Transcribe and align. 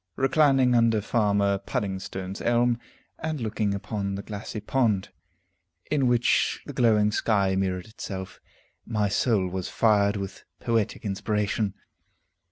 Reclining 0.15 0.73
under 0.73 0.99
Farmer 0.99 1.59
Puddingstone's 1.59 2.41
elm, 2.41 2.79
and 3.19 3.39
looking 3.39 3.75
upon 3.75 4.15
the 4.15 4.23
glassy 4.23 4.59
pond, 4.59 5.09
in 5.91 6.07
which 6.07 6.59
the 6.65 6.73
glowing 6.73 7.11
sky 7.11 7.55
mirrored 7.55 7.85
itself, 7.85 8.39
my 8.83 9.07
soul 9.09 9.47
was 9.47 9.69
fired 9.69 10.15
with 10.15 10.43
poetic 10.59 11.05
inspiration. 11.05 11.75